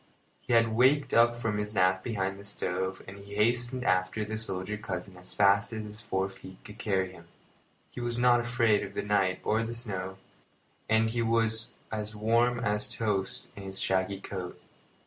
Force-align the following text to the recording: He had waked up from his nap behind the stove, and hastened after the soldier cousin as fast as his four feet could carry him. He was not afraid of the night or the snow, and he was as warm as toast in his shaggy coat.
He 0.39 0.53
had 0.53 0.73
waked 0.73 1.13
up 1.13 1.37
from 1.37 1.59
his 1.59 1.75
nap 1.75 2.03
behind 2.03 2.39
the 2.39 2.43
stove, 2.43 3.03
and 3.07 3.23
hastened 3.23 3.83
after 3.83 4.25
the 4.25 4.39
soldier 4.39 4.75
cousin 4.75 5.15
as 5.15 5.35
fast 5.35 5.71
as 5.73 5.83
his 5.85 6.01
four 6.01 6.27
feet 6.27 6.57
could 6.65 6.79
carry 6.79 7.11
him. 7.11 7.27
He 7.91 8.01
was 8.01 8.17
not 8.17 8.39
afraid 8.39 8.81
of 8.83 8.95
the 8.95 9.03
night 9.03 9.41
or 9.43 9.61
the 9.61 9.75
snow, 9.75 10.17
and 10.89 11.11
he 11.11 11.21
was 11.21 11.67
as 11.91 12.15
warm 12.15 12.59
as 12.59 12.87
toast 12.89 13.45
in 13.55 13.61
his 13.61 13.79
shaggy 13.79 14.19
coat. 14.19 14.59